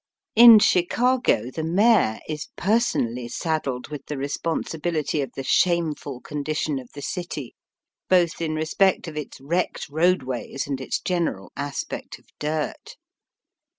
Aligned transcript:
In 0.35 0.57
Chicago 0.57 1.51
the 1.51 1.61
mayor 1.63 2.19
is 2.27 2.47
personally 2.55 3.27
saddled 3.27 3.89
with 3.89 4.07
the 4.07 4.17
responsibility 4.17 5.21
of 5.21 5.31
the 5.35 5.43
shameful 5.43 6.21
condi 6.23 6.57
tion 6.57 6.79
of 6.79 6.89
the 6.95 7.03
city, 7.03 7.53
both 8.09 8.41
in 8.41 8.55
respect 8.55 9.07
of 9.07 9.15
its 9.15 9.39
wrecked 9.39 9.89
roadways 9.89 10.65
and 10.65 10.81
its 10.81 10.99
general 10.99 11.51
aspect 11.55 12.17
of 12.17 12.25
dirt. 12.39 12.95